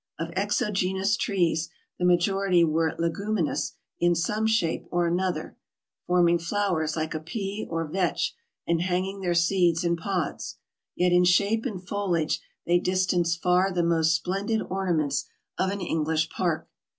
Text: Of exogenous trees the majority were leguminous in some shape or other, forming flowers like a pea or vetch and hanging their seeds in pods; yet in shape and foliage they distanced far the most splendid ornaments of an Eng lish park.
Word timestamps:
Of 0.17 0.31
exogenous 0.35 1.15
trees 1.15 1.69
the 1.99 2.05
majority 2.05 2.63
were 2.63 2.95
leguminous 2.97 3.73
in 3.99 4.15
some 4.15 4.47
shape 4.47 4.87
or 4.89 5.15
other, 5.21 5.57
forming 6.07 6.39
flowers 6.39 6.95
like 6.95 7.13
a 7.13 7.19
pea 7.19 7.67
or 7.69 7.85
vetch 7.85 8.33
and 8.65 8.81
hanging 8.81 9.21
their 9.21 9.35
seeds 9.35 9.83
in 9.83 9.95
pods; 9.97 10.57
yet 10.95 11.11
in 11.11 11.23
shape 11.23 11.67
and 11.67 11.87
foliage 11.87 12.41
they 12.65 12.79
distanced 12.79 13.43
far 13.43 13.71
the 13.71 13.83
most 13.83 14.15
splendid 14.15 14.63
ornaments 14.71 15.27
of 15.59 15.69
an 15.69 15.81
Eng 15.81 16.03
lish 16.05 16.29
park. 16.31 16.67